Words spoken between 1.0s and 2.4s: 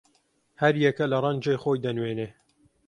لە ڕەنگێ خۆی دەنوێنێ